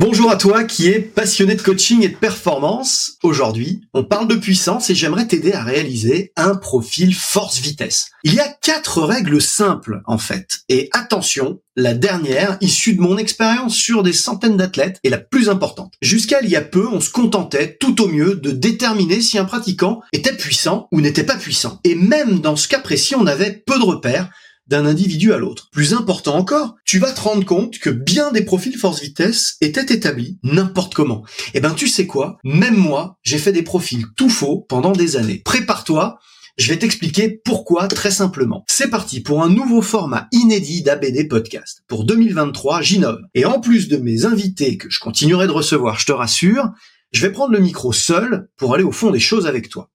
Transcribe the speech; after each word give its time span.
Bonjour 0.00 0.30
à 0.30 0.36
toi 0.36 0.64
qui 0.64 0.88
es 0.88 0.98
passionné 0.98 1.56
de 1.56 1.60
coaching 1.60 2.02
et 2.02 2.08
de 2.08 2.16
performance. 2.16 3.18
Aujourd'hui, 3.22 3.82
on 3.92 4.02
parle 4.02 4.28
de 4.28 4.34
puissance 4.34 4.88
et 4.88 4.94
j'aimerais 4.94 5.26
t'aider 5.26 5.52
à 5.52 5.62
réaliser 5.62 6.32
un 6.36 6.54
profil 6.54 7.14
force-vitesse. 7.14 8.06
Il 8.24 8.32
y 8.32 8.40
a 8.40 8.48
quatre 8.48 9.02
règles 9.02 9.42
simples 9.42 10.00
en 10.06 10.16
fait. 10.16 10.60
Et 10.70 10.88
attention, 10.94 11.60
la 11.76 11.92
dernière, 11.92 12.56
issue 12.62 12.94
de 12.94 13.02
mon 13.02 13.18
expérience 13.18 13.74
sur 13.74 14.02
des 14.02 14.14
centaines 14.14 14.56
d'athlètes, 14.56 15.00
est 15.04 15.10
la 15.10 15.18
plus 15.18 15.50
importante. 15.50 15.92
Jusqu'à 16.00 16.40
il 16.40 16.48
y 16.48 16.56
a 16.56 16.62
peu, 16.62 16.88
on 16.88 17.00
se 17.00 17.10
contentait 17.10 17.76
tout 17.78 18.00
au 18.00 18.08
mieux 18.08 18.36
de 18.36 18.52
déterminer 18.52 19.20
si 19.20 19.36
un 19.36 19.44
pratiquant 19.44 20.00
était 20.14 20.34
puissant 20.34 20.88
ou 20.92 21.02
n'était 21.02 21.24
pas 21.24 21.36
puissant. 21.36 21.78
Et 21.84 21.94
même 21.94 22.40
dans 22.40 22.56
ce 22.56 22.68
cas 22.68 22.80
précis, 22.80 23.16
on 23.16 23.26
avait 23.26 23.52
peu 23.66 23.78
de 23.78 23.84
repères 23.84 24.30
d'un 24.70 24.86
individu 24.86 25.32
à 25.32 25.38
l'autre. 25.38 25.68
Plus 25.72 25.92
important 25.94 26.36
encore, 26.36 26.76
tu 26.84 26.98
vas 26.98 27.12
te 27.12 27.20
rendre 27.20 27.44
compte 27.44 27.78
que 27.78 27.90
bien 27.90 28.30
des 28.30 28.44
profils 28.44 28.78
force-vitesse 28.78 29.56
étaient 29.60 29.92
établis 29.94 30.38
n'importe 30.44 30.94
comment. 30.94 31.24
Et 31.48 31.58
eh 31.58 31.60
ben 31.60 31.74
tu 31.74 31.88
sais 31.88 32.06
quoi? 32.06 32.38
Même 32.44 32.76
moi, 32.76 33.18
j'ai 33.22 33.38
fait 33.38 33.52
des 33.52 33.62
profils 33.62 34.06
tout 34.16 34.30
faux 34.30 34.64
pendant 34.68 34.92
des 34.92 35.16
années. 35.16 35.42
Prépare-toi, 35.44 36.18
je 36.56 36.68
vais 36.68 36.78
t'expliquer 36.78 37.40
pourquoi 37.44 37.88
très 37.88 38.10
simplement. 38.10 38.64
C'est 38.68 38.90
parti 38.90 39.20
pour 39.20 39.42
un 39.42 39.48
nouveau 39.48 39.82
format 39.82 40.28
inédit 40.30 40.82
d'ABD 40.82 41.28
Podcast. 41.28 41.82
Pour 41.88 42.04
2023, 42.04 42.82
j'innove. 42.82 43.20
Et 43.34 43.44
en 43.44 43.60
plus 43.60 43.88
de 43.88 43.96
mes 43.96 44.24
invités 44.24 44.76
que 44.76 44.90
je 44.90 45.00
continuerai 45.00 45.46
de 45.46 45.52
recevoir, 45.52 45.98
je 45.98 46.06
te 46.06 46.12
rassure, 46.12 46.70
je 47.12 47.22
vais 47.22 47.32
prendre 47.32 47.52
le 47.52 47.60
micro 47.60 47.92
seul 47.92 48.48
pour 48.56 48.74
aller 48.74 48.84
au 48.84 48.92
fond 48.92 49.10
des 49.10 49.18
choses 49.18 49.46
avec 49.46 49.68
toi. 49.68 49.90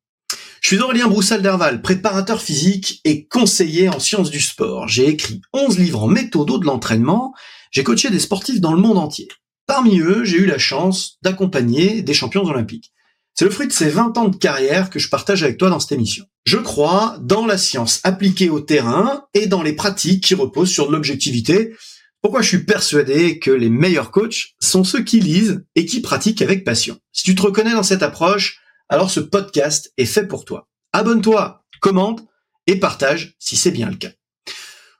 Je 0.65 0.69
suis 0.69 0.79
Aurélien 0.79 1.07
Broussal-Derval, 1.07 1.83
préparateur 1.83 2.41
physique 2.41 2.99
et 3.03 3.27
conseiller 3.27 3.87
en 3.87 3.99
sciences 3.99 4.31
du 4.31 4.41
sport. 4.41 4.87
J'ai 4.87 5.07
écrit 5.07 5.39
11 5.53 5.77
livres 5.77 6.01
en 6.01 6.07
méthodo 6.07 6.57
de 6.57 6.65
l'entraînement. 6.65 7.35
J'ai 7.69 7.83
coaché 7.83 8.09
des 8.09 8.17
sportifs 8.17 8.59
dans 8.59 8.73
le 8.73 8.81
monde 8.81 8.97
entier. 8.97 9.27
Parmi 9.67 9.99
eux, 9.99 10.23
j'ai 10.23 10.37
eu 10.37 10.47
la 10.47 10.57
chance 10.57 11.19
d'accompagner 11.21 12.01
des 12.01 12.15
champions 12.15 12.43
olympiques. 12.45 12.93
C'est 13.35 13.45
le 13.45 13.51
fruit 13.51 13.67
de 13.67 13.73
ces 13.73 13.89
20 13.89 14.17
ans 14.17 14.27
de 14.27 14.37
carrière 14.37 14.89
que 14.89 14.97
je 14.97 15.07
partage 15.07 15.43
avec 15.43 15.59
toi 15.59 15.69
dans 15.69 15.79
cette 15.79 15.91
émission. 15.91 16.25
Je 16.45 16.57
crois 16.57 17.19
dans 17.21 17.45
la 17.45 17.59
science 17.59 17.99
appliquée 18.03 18.49
au 18.49 18.59
terrain 18.59 19.25
et 19.35 19.45
dans 19.45 19.61
les 19.61 19.73
pratiques 19.73 20.23
qui 20.23 20.33
reposent 20.33 20.71
sur 20.71 20.89
l'objectivité. 20.89 21.75
Pourquoi 22.23 22.41
je 22.41 22.47
suis 22.47 22.65
persuadé 22.65 23.37
que 23.37 23.51
les 23.51 23.69
meilleurs 23.69 24.09
coachs 24.09 24.55
sont 24.59 24.83
ceux 24.83 25.03
qui 25.03 25.19
lisent 25.19 25.63
et 25.75 25.85
qui 25.85 26.01
pratiquent 26.01 26.41
avec 26.41 26.63
passion? 26.63 26.97
Si 27.11 27.21
tu 27.21 27.35
te 27.35 27.43
reconnais 27.43 27.73
dans 27.73 27.83
cette 27.83 28.01
approche, 28.01 28.61
alors 28.89 29.09
ce 29.09 29.19
podcast 29.19 29.91
est 29.97 30.05
fait 30.05 30.27
pour 30.27 30.45
toi. 30.45 30.67
Abonne-toi, 30.93 31.65
commente 31.81 32.23
et 32.67 32.79
partage 32.79 33.35
si 33.39 33.55
c'est 33.55 33.71
bien 33.71 33.89
le 33.89 33.95
cas. 33.95 34.11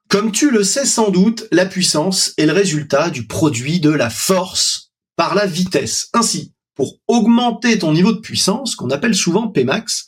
Comme 0.10 0.32
tu 0.32 0.52
le 0.52 0.64
sais 0.64 0.86
sans 0.86 1.10
doute, 1.10 1.48
la 1.52 1.66
puissance 1.66 2.34
est 2.38 2.46
le 2.46 2.54
résultat 2.54 3.10
du 3.10 3.26
produit 3.26 3.80
de 3.80 3.90
la 3.90 4.10
force 4.10 4.92
par 5.16 5.36
la 5.36 5.46
vitesse. 5.46 6.10
Ainsi, 6.14 6.54
pour 6.76 7.00
augmenter 7.08 7.80
ton 7.80 7.94
niveau 7.94 8.12
de 8.12 8.20
puissance, 8.20 8.76
qu'on 8.76 8.92
appelle 8.92 9.16
souvent 9.16 9.48
Pmax, 9.48 10.08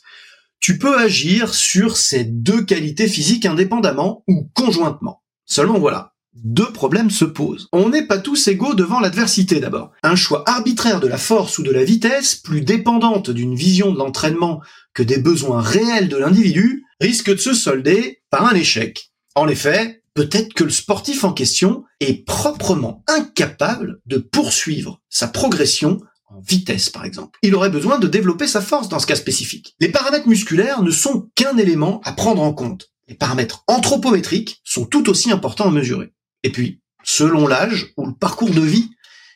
tu 0.60 0.78
peux 0.78 0.98
agir 0.98 1.54
sur 1.54 1.96
ces 1.96 2.24
deux 2.24 2.64
qualités 2.64 3.08
physiques 3.08 3.46
indépendamment 3.46 4.24
ou 4.28 4.50
conjointement. 4.54 5.22
Seulement 5.44 5.78
voilà, 5.78 6.14
deux 6.34 6.70
problèmes 6.72 7.10
se 7.10 7.24
posent. 7.24 7.68
On 7.72 7.88
n'est 7.88 8.06
pas 8.06 8.18
tous 8.18 8.48
égaux 8.48 8.74
devant 8.74 9.00
l'adversité 9.00 9.60
d'abord. 9.60 9.92
Un 10.02 10.16
choix 10.16 10.44
arbitraire 10.46 11.00
de 11.00 11.08
la 11.08 11.18
force 11.18 11.58
ou 11.58 11.62
de 11.62 11.70
la 11.70 11.84
vitesse, 11.84 12.36
plus 12.36 12.60
dépendante 12.60 13.30
d'une 13.30 13.54
vision 13.54 13.92
de 13.92 13.98
l'entraînement 13.98 14.60
que 14.94 15.02
des 15.02 15.18
besoins 15.18 15.60
réels 15.60 16.08
de 16.08 16.16
l'individu, 16.16 16.84
risque 17.00 17.30
de 17.30 17.40
se 17.40 17.54
solder 17.54 18.22
par 18.30 18.46
un 18.46 18.54
échec. 18.54 19.12
En 19.34 19.48
effet, 19.48 20.02
peut-être 20.14 20.54
que 20.54 20.64
le 20.64 20.70
sportif 20.70 21.24
en 21.24 21.32
question 21.32 21.84
est 22.00 22.24
proprement 22.24 23.04
incapable 23.06 24.00
de 24.06 24.18
poursuivre 24.18 25.00
sa 25.08 25.28
progression 25.28 26.00
en 26.26 26.40
vitesse 26.40 26.90
par 26.90 27.04
exemple. 27.04 27.38
Il 27.42 27.54
aurait 27.54 27.70
besoin 27.70 27.98
de 27.98 28.08
développer 28.08 28.46
sa 28.46 28.60
force 28.60 28.88
dans 28.88 28.98
ce 28.98 29.06
cas 29.06 29.16
spécifique. 29.16 29.74
Les 29.80 29.88
paramètres 29.88 30.28
musculaires 30.28 30.82
ne 30.82 30.90
sont 30.90 31.30
qu'un 31.34 31.56
élément 31.56 32.00
à 32.04 32.12
prendre 32.12 32.42
en 32.42 32.52
compte. 32.52 32.90
Les 33.08 33.14
paramètres 33.14 33.64
anthropométriques 33.66 34.60
sont 34.64 34.84
tout 34.84 35.08
aussi 35.08 35.30
importants 35.30 35.68
à 35.68 35.70
mesurer. 35.70 36.12
Et 36.42 36.52
puis, 36.52 36.80
selon 37.04 37.46
l'âge 37.46 37.92
ou 37.96 38.06
le 38.06 38.14
parcours 38.14 38.50
de 38.50 38.60
vie 38.60 38.90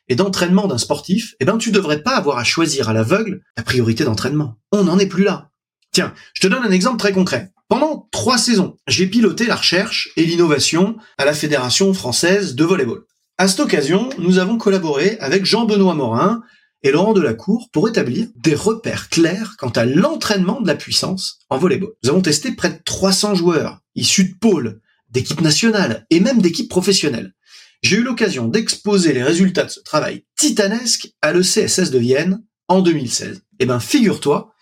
et 0.09 0.15
d'entraînement 0.15 0.67
d'un 0.67 0.79
sportif, 0.79 1.35
eh 1.41 1.45
ben, 1.45 1.59
tu 1.59 1.71
devrais 1.71 2.03
pas 2.03 2.17
avoir 2.17 2.39
à 2.39 2.45
choisir 2.45 2.89
à 2.89 2.93
l'aveugle 2.93 3.43
la 3.57 3.63
priorité 3.63 4.05
d'entraînement. 4.05 4.59
On 4.73 4.85
n'en 4.85 4.99
est 4.99 5.07
plus 5.07 5.25
là. 5.25 5.51
Tiens, 5.93 6.15
je 6.35 6.41
te 6.43 6.47
donne 6.47 6.65
un 6.65 6.71
exemple 6.71 6.99
très 6.99 7.13
concret. 7.13 7.51
Pendant 7.69 8.09
trois 8.11 8.37
saisons, 8.37 8.77
j'ai 8.87 9.07
piloté 9.07 9.47
la 9.47 9.57
recherche 9.57 10.11
et 10.17 10.27
l'innovation 10.27 10.97
à 11.17 11.25
la 11.25 11.33
Fédération 11.33 11.95
française 11.95 12.55
de 12.55 12.65
volleyball. 12.65 13.05
À 13.39 13.49
cette 13.49 13.61
occasion, 13.61 14.11
nous 14.19 14.39
avons 14.39 14.59
collaboré 14.59 15.17
avec 15.21 15.47
Jean-Benoît 15.47 15.95
Morin 15.95 16.43
et 16.83 16.91
Laurent 16.91 17.15
Delacour 17.15 17.71
pour 17.73 17.89
établir 17.89 18.29
des 18.37 18.55
repères 18.55 19.09
clairs 19.09 19.55
quant 19.59 19.71
à 19.71 19.87
l'entraînement 19.87 20.61
de 20.61 20.67
la 20.67 20.75
puissance 20.75 21.39
en 21.49 21.57
volleyball. 21.57 21.93
Nous 22.05 22.11
avons 22.11 22.21
testé 22.21 22.53
près 22.53 22.71
de 22.71 22.79
300 22.85 23.37
joueurs 23.37 23.81
issus 23.95 24.25
de 24.25 24.35
pôles, 24.39 24.82
d'équipes 25.13 25.41
nationales 25.41 26.07
et 26.11 26.21
même 26.21 26.43
d'équipes 26.43 26.71
professionnelles. 26.71 27.33
J'ai 27.83 27.97
eu 27.97 28.03
l'occasion 28.03 28.49
d'exposer 28.49 29.13
les 29.13 29.23
résultats 29.23 29.65
de 29.65 29.71
ce 29.71 29.81
travail 29.81 30.25
titanesque 30.37 31.13
à 31.21 31.33
l'ECSS 31.33 31.91
de 31.91 31.99
Vienne 31.99 32.43
en 32.69 32.81
2016. 32.81 33.43
Eh 33.59 33.67
ben, 33.67 33.81
figure-toi 33.81 34.53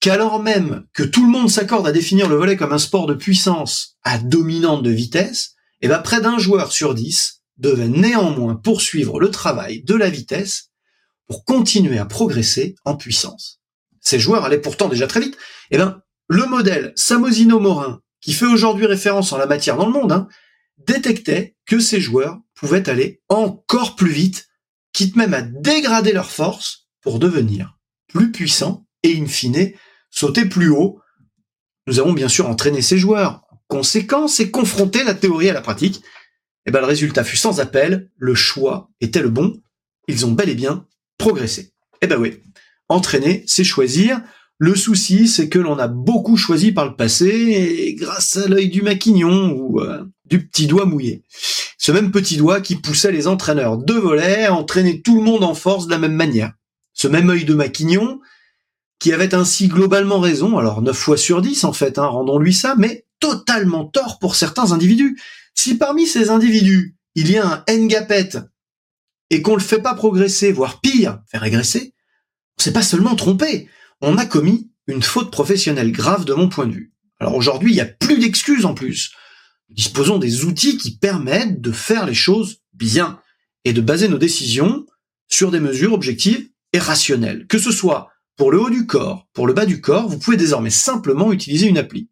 qu'alors 0.00 0.42
même 0.42 0.84
que 0.92 1.02
tout 1.02 1.24
le 1.24 1.30
monde 1.30 1.50
s'accorde 1.50 1.86
à 1.86 1.92
définir 1.92 2.28
le 2.28 2.36
volet 2.36 2.56
comme 2.56 2.72
un 2.72 2.78
sport 2.78 3.06
de 3.06 3.14
puissance 3.14 3.96
à 4.02 4.18
dominante 4.18 4.82
de 4.82 4.90
vitesse, 4.90 5.54
eh 5.80 5.88
ben, 5.88 5.98
près 5.98 6.20
d'un 6.20 6.38
joueur 6.38 6.72
sur 6.72 6.94
dix 6.94 7.42
devait 7.56 7.88
néanmoins 7.88 8.56
poursuivre 8.56 9.20
le 9.20 9.30
travail 9.30 9.82
de 9.84 9.94
la 9.94 10.10
vitesse 10.10 10.70
pour 11.26 11.44
continuer 11.44 11.98
à 11.98 12.04
progresser 12.04 12.74
en 12.84 12.96
puissance. 12.96 13.60
Ces 14.00 14.18
joueurs 14.18 14.44
allaient 14.44 14.60
pourtant 14.60 14.88
déjà 14.88 15.06
très 15.06 15.20
vite. 15.20 15.38
Eh 15.70 15.78
ben, 15.78 16.02
le 16.28 16.46
modèle 16.46 16.92
Samosino-Morin 16.96 18.00
qui 18.22 18.32
fait 18.32 18.46
aujourd'hui 18.46 18.86
référence 18.86 19.32
en 19.32 19.38
la 19.38 19.46
matière 19.46 19.76
dans 19.76 19.86
le 19.86 19.92
monde, 19.92 20.12
hein, 20.12 20.28
détectait 20.78 21.56
que 21.66 21.80
ces 21.80 22.00
joueurs 22.00 22.38
pouvaient 22.54 22.88
aller 22.88 23.20
encore 23.28 23.96
plus 23.96 24.12
vite, 24.12 24.48
quitte 24.92 25.16
même 25.16 25.34
à 25.34 25.42
dégrader 25.42 26.12
leur 26.12 26.30
force 26.30 26.88
pour 27.02 27.18
devenir 27.18 27.76
plus 28.08 28.30
puissants 28.30 28.86
et 29.02 29.18
in 29.18 29.26
fine 29.26 29.72
sauter 30.10 30.44
plus 30.44 30.70
haut. 30.70 31.00
Nous 31.86 31.98
avons 31.98 32.12
bien 32.12 32.28
sûr 32.28 32.48
entraîné 32.48 32.80
ces 32.80 32.98
joueurs. 32.98 33.42
En 33.50 33.58
conséquence 33.66 34.38
et 34.38 34.50
confronté 34.50 35.02
la 35.02 35.14
théorie 35.14 35.50
à 35.50 35.54
la 35.54 35.62
pratique, 35.62 35.96
et 35.96 36.68
eh 36.68 36.70
ben 36.70 36.80
le 36.80 36.86
résultat 36.86 37.24
fut 37.24 37.36
sans 37.36 37.58
appel, 37.58 38.10
le 38.16 38.36
choix 38.36 38.90
était 39.00 39.22
le 39.22 39.30
bon, 39.30 39.60
ils 40.06 40.24
ont 40.26 40.30
bel 40.30 40.48
et 40.48 40.54
bien 40.54 40.86
progressé. 41.18 41.72
Eh 42.02 42.06
ben 42.06 42.18
oui, 42.18 42.40
entraîner, 42.88 43.42
c'est 43.48 43.64
choisir, 43.64 44.20
Le 44.62 44.76
souci, 44.76 45.26
c'est 45.26 45.48
que 45.48 45.58
l'on 45.58 45.76
a 45.80 45.88
beaucoup 45.88 46.36
choisi 46.36 46.70
par 46.70 46.84
le 46.84 46.94
passé, 46.94 47.26
et 47.26 47.94
grâce 47.96 48.36
à 48.36 48.46
l'œil 48.46 48.68
du 48.68 48.80
maquignon 48.80 49.50
ou 49.56 49.80
euh, 49.80 50.04
du 50.26 50.46
petit 50.46 50.68
doigt 50.68 50.84
mouillé. 50.84 51.24
Ce 51.78 51.90
même 51.90 52.12
petit 52.12 52.36
doigt 52.36 52.60
qui 52.60 52.76
poussait 52.76 53.10
les 53.10 53.26
entraîneurs 53.26 53.76
de 53.76 53.94
volet 53.94 54.44
à 54.44 54.54
entraîner 54.54 55.02
tout 55.02 55.16
le 55.16 55.24
monde 55.24 55.42
en 55.42 55.54
force 55.54 55.86
de 55.86 55.90
la 55.90 55.98
même 55.98 56.14
manière. 56.14 56.52
Ce 56.92 57.08
même 57.08 57.28
œil 57.28 57.44
de 57.44 57.54
maquignon 57.54 58.20
qui 59.00 59.12
avait 59.12 59.34
ainsi 59.34 59.66
globalement 59.66 60.20
raison, 60.20 60.58
alors 60.58 60.80
9 60.80 60.96
fois 60.96 61.16
sur 61.16 61.42
10 61.42 61.64
en 61.64 61.72
fait, 61.72 61.98
hein, 61.98 62.06
rendons-lui 62.06 62.54
ça, 62.54 62.76
mais 62.78 63.04
totalement 63.18 63.86
tort 63.86 64.20
pour 64.20 64.36
certains 64.36 64.70
individus. 64.70 65.20
Si 65.56 65.74
parmi 65.74 66.06
ces 66.06 66.30
individus, 66.30 66.94
il 67.16 67.28
y 67.32 67.36
a 67.36 67.64
un 67.68 67.78
Ngapet 67.78 68.38
et 69.30 69.42
qu'on 69.42 69.56
le 69.56 69.60
fait 69.60 69.82
pas 69.82 69.94
progresser, 69.94 70.52
voire 70.52 70.80
pire, 70.80 71.18
faire 71.28 71.40
régresser, 71.40 71.94
on 72.60 72.62
s'est 72.62 72.72
pas 72.72 72.82
seulement 72.82 73.16
trompé, 73.16 73.68
on 74.02 74.18
a 74.18 74.26
commis 74.26 74.70
une 74.86 75.02
faute 75.02 75.30
professionnelle 75.30 75.92
grave 75.92 76.24
de 76.24 76.34
mon 76.34 76.48
point 76.48 76.66
de 76.66 76.74
vue. 76.74 76.92
Alors 77.20 77.36
aujourd'hui, 77.36 77.70
il 77.70 77.74
n'y 77.74 77.80
a 77.80 77.86
plus 77.86 78.18
d'excuses 78.18 78.66
en 78.66 78.74
plus. 78.74 79.12
Disposons 79.70 80.18
des 80.18 80.44
outils 80.44 80.76
qui 80.76 80.98
permettent 80.98 81.60
de 81.60 81.72
faire 81.72 82.04
les 82.04 82.14
choses 82.14 82.58
bien 82.74 83.20
et 83.64 83.72
de 83.72 83.80
baser 83.80 84.08
nos 84.08 84.18
décisions 84.18 84.84
sur 85.28 85.50
des 85.50 85.60
mesures 85.60 85.92
objectives 85.92 86.50
et 86.72 86.78
rationnelles. 86.78 87.46
Que 87.46 87.58
ce 87.58 87.70
soit 87.70 88.10
pour 88.36 88.50
le 88.50 88.60
haut 88.60 88.70
du 88.70 88.86
corps, 88.86 89.28
pour 89.32 89.46
le 89.46 89.52
bas 89.52 89.66
du 89.66 89.80
corps, 89.80 90.08
vous 90.08 90.18
pouvez 90.18 90.36
désormais 90.36 90.70
simplement 90.70 91.32
utiliser 91.32 91.68
une 91.68 91.78
appli. 91.78 92.10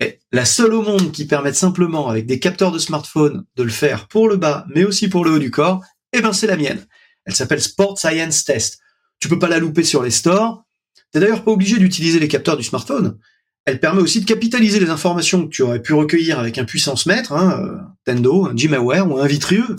Et 0.00 0.20
la 0.32 0.46
seule 0.46 0.72
au 0.72 0.82
monde 0.82 1.12
qui 1.12 1.26
permette 1.26 1.54
simplement, 1.54 2.08
avec 2.08 2.24
des 2.24 2.38
capteurs 2.38 2.72
de 2.72 2.78
smartphone, 2.78 3.44
de 3.56 3.62
le 3.62 3.70
faire 3.70 4.08
pour 4.08 4.28
le 4.28 4.36
bas, 4.36 4.64
mais 4.74 4.84
aussi 4.84 5.08
pour 5.08 5.24
le 5.24 5.32
haut 5.32 5.38
du 5.38 5.50
corps, 5.50 5.84
eh 6.14 6.22
ben 6.22 6.32
c'est 6.32 6.46
la 6.46 6.56
mienne. 6.56 6.86
Elle 7.26 7.34
s'appelle 7.34 7.60
Sport 7.60 7.98
Science 7.98 8.44
Test. 8.44 8.78
Tu 9.18 9.28
peux 9.28 9.38
pas 9.38 9.48
la 9.48 9.58
louper 9.58 9.84
sur 9.84 10.02
les 10.02 10.10
stores. 10.10 10.64
T'es 11.12 11.20
d'ailleurs 11.20 11.44
pas 11.44 11.50
obligé 11.50 11.78
d'utiliser 11.78 12.18
les 12.18 12.28
capteurs 12.28 12.56
du 12.56 12.62
smartphone. 12.62 13.18
Elle 13.64 13.80
permet 13.80 14.00
aussi 14.00 14.20
de 14.20 14.24
capitaliser 14.24 14.80
les 14.80 14.90
informations 14.90 15.44
que 15.44 15.50
tu 15.50 15.62
aurais 15.62 15.82
pu 15.82 15.92
recueillir 15.92 16.38
avec 16.38 16.58
un 16.58 16.64
puissance 16.64 17.06
mètre, 17.06 17.32
hein, 17.32 17.60
euh, 17.62 17.78
Tendo, 18.04 18.46
un 18.46 18.54
Gmaware 18.54 19.10
ou 19.10 19.18
un 19.18 19.26
Vitrieux, 19.26 19.76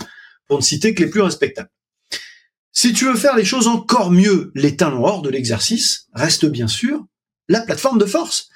pour 0.48 0.57
ne 0.57 0.63
citer 0.63 0.94
que 0.94 1.04
les 1.04 1.10
plus 1.10 1.22
respectables. 1.22 1.69
Si 2.74 2.94
tu 2.94 3.06
veux 3.06 3.16
faire 3.16 3.36
les 3.36 3.45
choses 3.45 3.68
encore 3.68 4.12
mieux, 4.12 4.51
les 4.56 4.75
hors 4.81 5.22
de 5.22 5.30
l'exercice, 5.30 6.07
reste 6.13 6.45
bien 6.45 6.68
sûr 6.68 7.06
la 7.50 7.62
plateforme 7.62 7.98
de 7.98 8.06
force. 8.06 8.50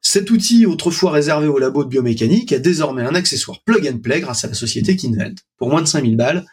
Cet 0.00 0.30
outil, 0.30 0.66
autrefois 0.66 1.12
réservé 1.12 1.46
au 1.46 1.58
labo 1.58 1.84
de 1.84 1.88
biomécanique, 1.88 2.52
est 2.52 2.60
désormais 2.60 3.02
un 3.02 3.14
accessoire 3.14 3.62
plug 3.64 3.86
and 3.86 3.98
play 3.98 4.20
grâce 4.20 4.44
à 4.44 4.48
la 4.48 4.54
société 4.54 4.96
Kinvent. 4.96 5.36
Pour 5.56 5.68
moins 5.68 5.82
de 5.82 5.86
5000 5.86 6.16
balles, 6.16 6.46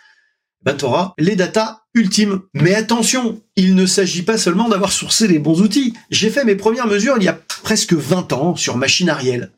ben 0.64 0.74
t'auras 0.76 1.14
les 1.18 1.36
datas 1.36 1.82
ultimes. 1.94 2.42
Mais 2.54 2.76
attention, 2.76 3.42
il 3.56 3.76
ne 3.76 3.86
s'agit 3.86 4.24
pas 4.24 4.38
seulement 4.38 4.70
d'avoir 4.70 4.92
sourcé 4.92 5.28
les 5.28 5.40
bons 5.40 5.62
outils. 5.62 5.94
J'ai 6.10 6.30
fait 6.30 6.46
mes 6.46 6.56
premières 6.56 6.88
mesures 6.88 7.16
il 7.18 7.24
y 7.24 7.30
a 7.30 7.40
presque 7.64 7.94
20 7.94 8.34
ans 8.34 8.56
sur 8.56 8.78
machine 8.78 9.10
Ariel. 9.10 9.52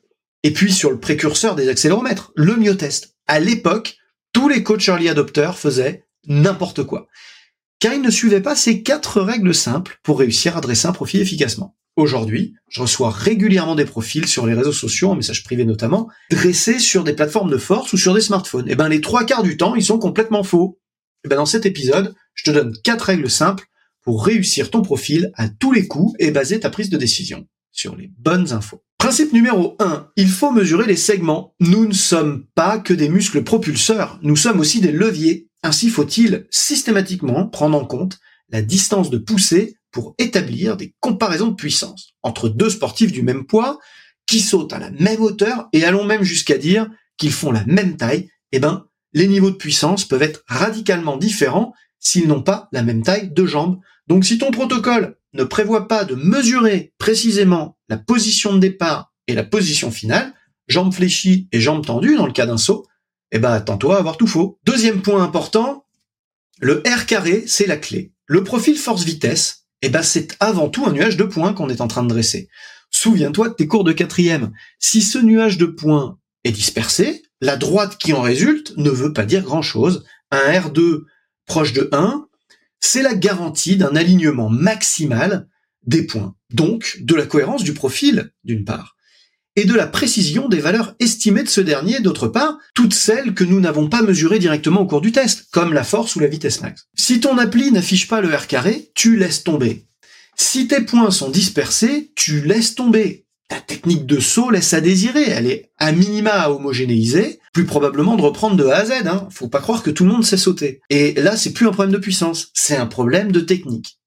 Et 0.44 0.51
puis 0.51 0.72
sur 0.72 0.90
le 0.90 1.00
précurseur 1.00 1.56
des 1.56 1.68
accéléromètres, 1.68 2.31
le 2.36 2.56
myotest. 2.56 3.16
À 3.28 3.40
l'époque, 3.40 3.98
tous 4.34 4.48
les 4.48 4.63
coachs 4.63 4.88
early 4.88 5.10
adopteurs 5.10 5.57
faisaient 5.57 6.06
n'importe 6.28 6.84
quoi. 6.84 7.07
Car 7.80 7.94
ils 7.94 8.01
ne 8.01 8.12
suivaient 8.12 8.42
pas 8.42 8.56
ces 8.56 8.84
quatre 8.84 9.22
règles 9.22 9.56
simples 9.56 10.00
pour 10.04 10.19
réussir 10.19 10.57
à 10.57 10.62
dresser 10.62 10.88
un 10.88 10.94
profil 10.94 11.22
efficacement. 11.22 11.75
Aujourd'hui, 11.96 12.54
je 12.69 12.81
reçois 12.81 13.10
régulièrement 13.10 13.75
des 13.75 13.84
profils 13.84 14.28
sur 14.28 14.46
les 14.46 14.54
réseaux 14.54 14.72
sociaux, 14.72 15.10
en 15.10 15.16
message 15.16 15.44
privé 15.44 15.66
notamment, 15.66 16.07
dressés 16.31 16.80
sur 16.80 17.04
des 17.04 17.13
plateformes 17.13 17.51
de 17.51 17.57
force 17.57 17.92
ou 17.92 17.98
sur 17.98 18.13
des 18.13 18.22
smartphones. 18.22 18.69
Et 18.69 18.72
eh 18.72 18.75
ben, 18.75 18.88
les 18.88 19.01
trois 19.01 19.25
quarts 19.25 19.44
du 19.44 19.57
temps, 19.57 19.75
ils 19.75 19.84
sont 19.84 20.00
complètement 20.00 20.44
faux. 20.44 20.79
Et 21.19 21.27
eh 21.27 21.30
ben, 21.30 21.36
dans 21.36 21.45
cet 21.45 21.66
épisode, 21.66 22.16
je 22.33 22.45
te 22.45 22.51
donne 22.51 22.74
quatre 22.81 23.01
règles 23.04 23.30
simples 23.30 23.66
pour 24.04 24.25
réussir 24.25 24.71
ton 24.71 24.81
profil 24.81 25.31
à 25.36 25.50
tous 25.50 25.74
les 25.74 25.86
coups 25.86 26.16
et 26.18 26.31
baser 26.31 26.62
ta 26.62 26.69
prise 26.69 26.89
de 26.89 26.98
décision 26.98 27.45
sur 27.74 27.98
les 27.98 28.10
bonnes 28.18 28.54
infos. 28.54 28.81
Principe 28.98 29.33
numéro 29.33 29.75
1, 29.80 30.12
il 30.16 30.30
faut 30.30 30.51
mesurer 30.51 30.88
les 30.88 30.95
segments. 30.95 31.56
Nous 31.60 31.86
ne 31.86 31.94
sommes 31.94 32.45
pas 32.56 32.80
que 32.80 32.94
des 32.94 33.10
muscles 33.10 33.44
propulseurs, 33.44 34.18
nous 34.21 34.38
sommes 34.38 34.62
aussi 34.62 34.80
des 34.80 34.94
leviers. 34.94 35.50
Ainsi 35.62 35.89
faut-il 35.89 36.48
systématiquement 36.51 37.48
prendre 37.48 37.77
en 37.77 37.86
compte 37.86 38.18
la 38.48 38.62
distance 38.62 39.10
de 39.10 39.18
poussée 39.18 39.75
pour 39.92 40.15
établir 40.19 40.77
des 40.77 40.95
comparaisons 41.01 41.48
de 41.48 41.56
puissance 41.56 42.13
entre 42.24 42.48
deux 42.48 42.69
sportifs 42.69 43.12
du 43.12 43.24
même 43.24 43.45
poids 43.45 43.77
qui 44.25 44.39
sautent 44.39 44.72
à 44.74 44.80
la 44.80 44.92
même 44.92 45.22
hauteur 45.22 45.68
et 45.74 45.83
allons 45.83 46.06
même 46.06 46.24
jusqu'à 46.24 46.57
dire 46.57 46.88
qu'ils 47.18 47.33
font 47.33 47.51
la 47.51 47.65
même 47.65 47.98
taille, 47.98 48.30
eh 48.51 48.60
ben, 48.60 48.86
les 49.14 49.28
niveaux 49.28 49.52
de 49.52 49.56
puissance 49.56 50.06
peuvent 50.06 50.22
être 50.22 50.44
radicalement 50.48 51.18
différents 51.18 51.74
s'ils 52.00 52.28
n'ont 52.28 52.44
pas 52.44 52.70
la 52.72 52.84
même 52.84 53.04
taille 53.04 53.32
de 53.32 53.46
jambes. 53.46 53.80
Donc 54.08 54.26
si 54.26 54.38
ton 54.38 54.52
protocole 54.52 55.18
ne 55.34 55.44
prévoit 55.44 55.88
pas 55.88 56.06
de 56.06 56.16
mesurer 56.16 56.94
précisément 56.98 57.78
la 57.90 57.98
position 57.98 58.54
de 58.54 58.60
départ 58.60 59.14
et 59.28 59.36
la 59.36 59.44
position 59.44 59.92
finale, 59.92 60.34
jambes 60.68 60.94
fléchies 60.94 61.48
et 61.52 61.60
jambes 61.60 61.86
tendues 61.86 62.16
dans 62.16 62.26
le 62.26 62.32
cas 62.32 62.46
d'un 62.46 62.58
saut, 62.58 62.86
eh 63.32 63.40
ben 63.40 63.52
attends-toi 63.52 63.96
à 63.96 64.00
avoir 64.00 64.18
tout 64.18 64.28
faux. 64.28 64.60
Deuxième 64.66 65.02
point 65.02 65.24
important, 65.24 65.86
le 66.60 66.82
R 66.86 67.06
carré, 67.06 67.44
c'est 67.48 67.68
la 67.68 67.78
clé. 67.78 68.12
Le 68.26 68.44
profil 68.44 68.78
force-vitesse, 68.78 69.66
eh 69.82 69.90
ben 69.90 70.02
c'est 70.02 70.36
avant 70.40 70.70
tout 70.70 70.86
un 70.86 70.92
nuage 70.92 71.18
de 71.18 71.24
points 71.24 71.54
qu'on 71.54 71.70
est 71.70 71.82
en 71.82 71.88
train 71.88 72.04
de 72.04 72.10
dresser. 72.10 72.50
Souviens-toi 72.92 73.50
de 73.50 73.54
tes 73.54 73.68
cours 73.68 73.84
de 73.84 73.92
quatrième. 73.92 74.52
Si 74.80 75.02
ce 75.02 75.20
nuage 75.20 75.58
de 75.58 75.66
points 75.66 76.18
est 76.44 76.52
dispersé, 76.52 77.24
la 77.41 77.57
droite 77.57 77.97
qui 77.97 78.13
en 78.13 78.21
résulte 78.21 78.74
ne 78.77 78.89
veut 78.89 79.13
pas 79.13 79.25
dire 79.25 79.44
grand-chose. 79.44 80.06
Un 80.31 80.51
R2 80.51 81.03
proche 81.45 81.74
de 81.74 81.89
1, 81.91 82.27
c'est 82.80 83.01
la 83.01 83.15
garantie 83.15 83.77
d'un 83.77 83.95
alignement 83.95 84.50
maximal 84.50 85.47
des 85.86 86.06
points, 86.06 86.36
donc 86.53 86.97
de 87.01 87.15
la 87.15 87.25
cohérence 87.25 87.63
du 87.63 87.74
profil, 87.74 88.31
d'une 88.44 88.65
part, 88.65 88.95
et 89.56 89.65
de 89.65 89.74
la 89.74 89.88
précision 89.88 90.47
des 90.47 90.59
valeurs 90.59 90.95
estimées 91.00 91.44
de 91.44 91.50
ce 91.50 91.62
dernier, 91.62 92.00
d'autre 92.00 92.27
part, 92.27 92.57
toutes 92.75 92.94
celles 92.94 93.33
que 93.33 93.44
nous 93.44 93.59
n'avons 93.59 93.89
pas 93.89 94.01
mesurées 94.01 94.39
directement 94.39 94.81
au 94.81 94.86
cours 94.86 95.01
du 95.01 95.12
test, 95.12 95.47
comme 95.51 95.74
la 95.74 95.83
force 95.83 96.15
ou 96.15 96.19
la 96.19 96.27
vitesse 96.27 96.62
max. 96.62 96.88
Si 96.95 97.19
ton 97.19 97.38
appli 97.38 97.71
n'affiche 97.71 98.07
pas 98.07 98.21
le 98.21 98.33
R 98.33 98.47
carré, 98.47 98.91
tu 98.95 99.18
laisses 99.18 99.44
tomber. 99.44 99.86
Si 100.38 100.68
tes 100.68 100.81
points 100.81 101.12
sont 101.12 101.30
dispersés, 101.30 102.12
tu 102.15 102.41
laisses 102.41 102.75
tomber. 102.75 103.25
Ta 103.50 103.60
technique 103.60 104.06
de 104.06 104.19
saut 104.19 104.51
laisse 104.51 104.74
à 104.74 104.80
désirer, 104.80 105.28
elle 105.28 105.48
est 105.48 105.72
à 105.78 105.92
minima 105.92 106.30
à 106.30 106.51
homogénéiser, 106.51 107.40
plus 107.51 107.66
probablement 107.66 108.16
de 108.16 108.22
reprendre 108.22 108.56
de 108.56 108.66
A 108.66 108.78
à 108.78 108.86
Z, 108.86 108.92
hein. 109.07 109.28
Faut 109.31 109.50
pas 109.50 109.60
croire 109.60 109.81
que 109.81 109.90
tout 109.90 110.06
le 110.06 110.12
monde 110.12 110.24
sait 110.24 110.38
sauter. 110.38 110.81
Et 110.92 111.13
là, 111.13 111.36
c'est 111.36 111.51
plus 111.51 111.68
un 111.68 111.72
problème 111.72 111.94
de 111.94 111.98
puissance, 111.98 112.51
c'est 112.54 112.78
un 112.78 112.86
problème 112.86 113.31
de 113.31 113.40
technique. 113.42 114.00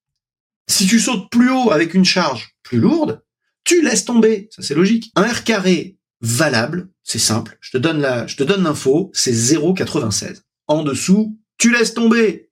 Si 0.69 0.87
tu 0.87 0.99
sautes 0.99 1.29
plus 1.29 1.51
haut 1.51 1.71
avec 1.71 1.93
une 1.93 2.05
charge 2.05 2.55
plus 2.63 2.79
lourde, 2.79 3.21
tu 3.65 3.81
laisses 3.81 4.05
tomber, 4.05 4.47
ça 4.49 4.61
c'est 4.61 4.75
logique. 4.75 5.11
Un 5.15 5.23
R 5.23 5.43
carré 5.43 5.97
valable, 6.21 6.89
c'est 7.03 7.19
simple, 7.19 7.57
je 7.59 7.71
te 7.71 7.77
donne 7.77 7.99
la, 7.99 8.25
je 8.27 8.37
te 8.37 8.43
donne 8.43 8.63
l'info, 8.63 9.11
c'est 9.13 9.33
0,96. 9.33 10.41
En 10.67 10.83
dessous, 10.83 11.37
tu 11.57 11.69
laisses 11.69 11.93
tomber. 11.93 12.49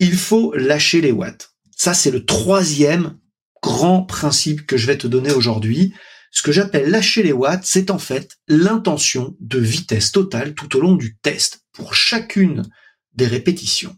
Il 0.00 0.16
faut 0.16 0.52
lâcher 0.54 1.00
les 1.00 1.12
watts. 1.12 1.54
Ça 1.76 1.94
c'est 1.94 2.10
le 2.10 2.24
troisième 2.24 3.18
grand 3.62 4.02
principe 4.02 4.66
que 4.66 4.76
je 4.76 4.86
vais 4.86 4.98
te 4.98 5.06
donner 5.06 5.32
aujourd'hui. 5.32 5.94
Ce 6.30 6.42
que 6.42 6.52
j'appelle 6.52 6.90
lâcher 6.90 7.22
les 7.22 7.32
watts, 7.32 7.64
c'est 7.64 7.90
en 7.90 7.98
fait 7.98 8.38
l'intention 8.48 9.36
de 9.40 9.58
vitesse 9.58 10.12
totale 10.12 10.54
tout 10.54 10.76
au 10.76 10.80
long 10.80 10.96
du 10.96 11.16
test 11.18 11.64
pour 11.72 11.94
chacune 11.94 12.64
des 13.14 13.26
répétitions. 13.26 13.96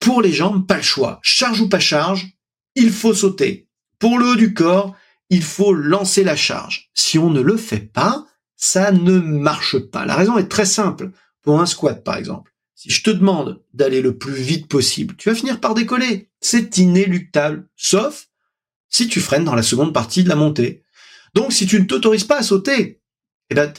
Pour 0.00 0.22
les 0.22 0.32
jambes, 0.32 0.66
pas 0.66 0.76
le 0.76 0.82
choix. 0.82 1.20
Charge 1.22 1.60
ou 1.60 1.68
pas 1.68 1.80
charge, 1.80 2.28
il 2.74 2.90
faut 2.90 3.14
sauter. 3.14 3.68
Pour 3.98 4.18
le 4.18 4.30
haut 4.30 4.36
du 4.36 4.54
corps, 4.54 4.96
il 5.28 5.42
faut 5.42 5.72
lancer 5.72 6.24
la 6.24 6.36
charge. 6.36 6.90
Si 6.94 7.18
on 7.18 7.30
ne 7.30 7.40
le 7.40 7.56
fait 7.56 7.92
pas, 7.92 8.26
ça 8.56 8.92
ne 8.92 9.18
marche 9.18 9.78
pas. 9.78 10.04
La 10.04 10.16
raison 10.16 10.38
est 10.38 10.48
très 10.48 10.66
simple. 10.66 11.12
Pour 11.42 11.60
un 11.60 11.66
squat, 11.66 12.02
par 12.02 12.16
exemple, 12.16 12.52
si 12.74 12.90
je 12.90 13.02
te 13.02 13.10
demande 13.10 13.62
d'aller 13.72 14.00
le 14.00 14.18
plus 14.18 14.34
vite 14.34 14.68
possible, 14.68 15.14
tu 15.16 15.28
vas 15.28 15.34
finir 15.34 15.60
par 15.60 15.74
décoller. 15.74 16.30
C'est 16.40 16.78
inéluctable, 16.78 17.68
sauf 17.76 18.29
si 18.90 19.08
tu 19.08 19.20
freines 19.20 19.44
dans 19.44 19.54
la 19.54 19.62
seconde 19.62 19.94
partie 19.94 20.24
de 20.24 20.28
la 20.28 20.36
montée. 20.36 20.82
Donc, 21.34 21.52
si 21.52 21.66
tu 21.66 21.80
ne 21.80 21.86
t'autorises 21.86 22.24
pas 22.24 22.38
à 22.38 22.42
sauter, 22.42 23.00
eh 23.50 23.54
ben, 23.54 23.72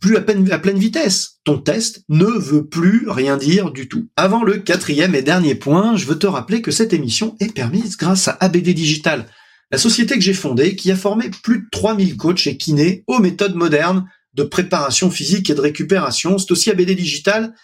plus 0.00 0.16
à, 0.16 0.20
peine, 0.20 0.50
à 0.50 0.58
pleine 0.58 0.78
vitesse. 0.78 1.38
Ton 1.44 1.58
test 1.58 2.04
ne 2.08 2.26
veut 2.26 2.66
plus 2.66 3.08
rien 3.08 3.36
dire 3.36 3.70
du 3.70 3.88
tout. 3.88 4.08
Avant 4.16 4.42
le 4.42 4.58
quatrième 4.58 5.14
et 5.14 5.22
dernier 5.22 5.54
point, 5.54 5.96
je 5.96 6.06
veux 6.06 6.18
te 6.18 6.26
rappeler 6.26 6.60
que 6.60 6.72
cette 6.72 6.92
émission 6.92 7.36
est 7.40 7.54
permise 7.54 7.96
grâce 7.96 8.28
à 8.28 8.36
ABD 8.40 8.70
Digital 8.70 9.26
la 9.70 9.78
société 9.78 10.14
que 10.14 10.20
j'ai 10.20 10.34
fondée, 10.34 10.76
qui 10.76 10.90
a 10.90 10.96
formé 10.96 11.30
plus 11.42 11.60
de 11.60 11.66
3000 11.70 12.16
coachs 12.16 12.46
et 12.46 12.56
kinés 12.56 13.04
aux 13.06 13.18
méthodes 13.18 13.56
modernes 13.56 14.08
de 14.34 14.44
préparation 14.44 15.10
physique 15.10 15.50
et 15.50 15.54
de 15.54 15.60
récupération. 15.60 16.38
C'est 16.38 16.52
aussi 16.52 16.70
ABD 16.70 16.92
Digital 16.92 17.54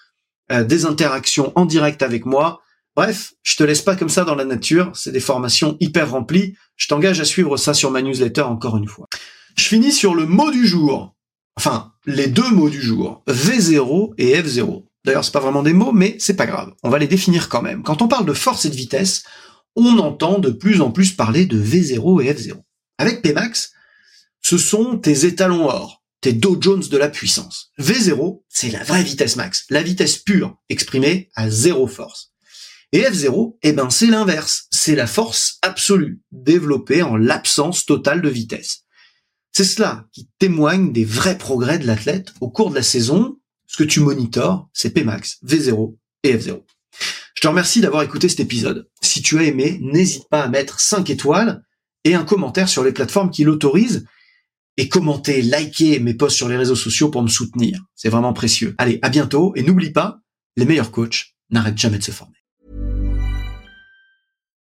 euh, 0.52 0.62
des 0.62 0.86
interactions 0.86 1.52
en 1.56 1.66
direct 1.66 2.02
avec 2.02 2.26
moi. 2.26 2.60
Bref, 2.96 3.32
je 3.42 3.56
te 3.56 3.64
laisse 3.64 3.82
pas 3.82 3.96
comme 3.96 4.08
ça 4.08 4.24
dans 4.24 4.36
la 4.36 4.44
nature, 4.44 4.92
c'est 4.94 5.10
des 5.10 5.20
formations 5.20 5.76
hyper 5.80 6.10
remplies. 6.10 6.54
Je 6.76 6.86
t'engage 6.86 7.20
à 7.20 7.24
suivre 7.24 7.56
ça 7.56 7.74
sur 7.74 7.90
ma 7.90 8.02
newsletter 8.02 8.42
encore 8.42 8.76
une 8.76 8.86
fois. 8.86 9.08
Je 9.56 9.64
finis 9.64 9.92
sur 9.92 10.14
le 10.14 10.26
mot 10.26 10.50
du 10.52 10.66
jour. 10.66 11.16
Enfin, 11.56 11.92
les 12.06 12.26
deux 12.26 12.50
mots 12.50 12.70
du 12.70 12.80
jour, 12.80 13.22
V0 13.28 14.14
et 14.18 14.40
F0. 14.40 14.84
D'ailleurs, 15.04 15.24
c'est 15.24 15.32
pas 15.32 15.40
vraiment 15.40 15.62
des 15.62 15.72
mots, 15.72 15.92
mais 15.92 16.16
c'est 16.18 16.36
pas 16.36 16.46
grave. 16.46 16.72
On 16.82 16.88
va 16.88 16.98
les 16.98 17.06
définir 17.06 17.48
quand 17.48 17.62
même. 17.62 17.82
Quand 17.82 18.02
on 18.02 18.08
parle 18.08 18.26
de 18.26 18.32
force 18.32 18.64
et 18.64 18.70
de 18.70 18.74
vitesse, 18.74 19.24
on 19.76 19.98
entend 19.98 20.38
de 20.38 20.50
plus 20.50 20.80
en 20.80 20.90
plus 20.90 21.12
parler 21.12 21.46
de 21.46 21.62
V0 21.62 22.22
et 22.22 22.32
F0. 22.32 22.62
Avec 22.98 23.22
Pmax, 23.22 23.72
ce 24.40 24.58
sont 24.58 24.98
tes 24.98 25.24
étalons 25.24 25.66
or, 25.66 26.04
tes 26.20 26.32
Dow 26.32 26.58
Jones 26.60 26.82
de 26.88 26.96
la 26.96 27.08
puissance. 27.08 27.70
V0, 27.78 28.42
c'est 28.48 28.70
la 28.70 28.84
vraie 28.84 29.02
vitesse 29.02 29.36
max, 29.36 29.64
la 29.70 29.82
vitesse 29.82 30.18
pure, 30.18 30.56
exprimée 30.68 31.30
à 31.34 31.50
zéro 31.50 31.86
force. 31.86 32.32
Et 32.92 33.00
F0, 33.02 33.56
eh 33.62 33.72
ben, 33.72 33.90
c'est 33.90 34.06
l'inverse. 34.06 34.66
C'est 34.70 34.94
la 34.94 35.08
force 35.08 35.58
absolue, 35.62 36.20
développée 36.30 37.02
en 37.02 37.16
l'absence 37.16 37.86
totale 37.86 38.22
de 38.22 38.28
vitesse. 38.28 38.84
C'est 39.50 39.64
cela 39.64 40.06
qui 40.12 40.28
témoigne 40.38 40.92
des 40.92 41.04
vrais 41.04 41.38
progrès 41.38 41.78
de 41.78 41.86
l'athlète 41.86 42.32
au 42.40 42.50
cours 42.50 42.70
de 42.70 42.76
la 42.76 42.82
saison. 42.82 43.38
Ce 43.66 43.76
que 43.76 43.84
tu 43.84 44.00
monitores, 44.00 44.68
c'est 44.72 44.90
Pmax, 44.90 45.38
V0 45.44 45.96
et 46.22 46.36
F0. 46.36 46.62
Je 47.44 47.46
te 47.46 47.50
remercie 47.50 47.82
d'avoir 47.82 48.02
écouté 48.02 48.30
cet 48.30 48.40
épisode. 48.40 48.88
Si 49.02 49.20
tu 49.20 49.38
as 49.38 49.42
aimé, 49.42 49.78
n'hésite 49.82 50.30
pas 50.30 50.44
à 50.44 50.48
mettre 50.48 50.80
5 50.80 51.10
étoiles 51.10 51.62
et 52.04 52.14
un 52.14 52.24
commentaire 52.24 52.70
sur 52.70 52.82
les 52.82 52.90
plateformes 52.90 53.30
qui 53.30 53.44
l'autorisent 53.44 54.06
et 54.78 54.88
commenter, 54.88 55.42
liker 55.42 56.00
mes 56.00 56.14
posts 56.14 56.38
sur 56.38 56.48
les 56.48 56.56
réseaux 56.56 56.74
sociaux 56.74 57.10
pour 57.10 57.22
me 57.22 57.28
soutenir. 57.28 57.78
C'est 57.94 58.08
vraiment 58.08 58.32
précieux. 58.32 58.74
Allez, 58.78 58.98
à 59.02 59.10
bientôt 59.10 59.52
et 59.56 59.62
n'oublie 59.62 59.90
pas, 59.90 60.20
les 60.56 60.64
meilleurs 60.64 60.90
coachs 60.90 61.34
n'arrêtent 61.50 61.76
jamais 61.76 61.98
de 61.98 62.04
se 62.04 62.12
former. 62.12 62.38